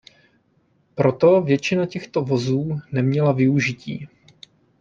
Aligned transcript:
Proto 0.95 1.41
většina 1.41 1.85
těchto 1.85 2.21
vozů 2.21 2.79
neměla 2.91 3.31
využití. 3.31 4.07